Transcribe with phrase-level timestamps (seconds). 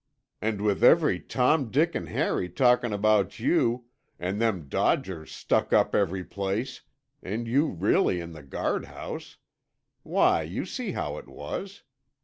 [0.41, 3.85] And with every Tom, Dick 'n' Harry talkin' about you,
[4.19, 6.81] and them dodgers stuck up every place,
[7.21, 11.83] and you really in the guardhouse—why, you see how it was.